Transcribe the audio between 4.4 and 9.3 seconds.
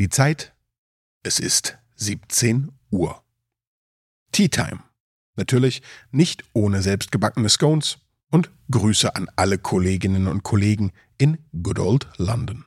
Time. Natürlich nicht ohne selbstgebackene Scones und Grüße an